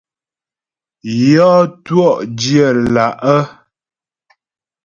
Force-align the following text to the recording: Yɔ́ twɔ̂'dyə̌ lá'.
Yɔ́ 1.27 1.57
twɔ̂'dyə̌ 1.85 2.69
lá'. 2.93 3.45